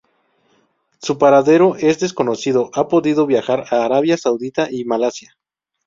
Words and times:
Su 0.99 1.19
paradero 1.19 1.75
es 1.75 1.99
desconocido; 1.99 2.71
ha 2.73 2.87
podido 2.87 3.27
viajar 3.27 3.65
a 3.69 3.85
Arabia 3.85 4.17
Saudita 4.17 4.67
y 4.71 4.83
Malasia. 4.83 5.37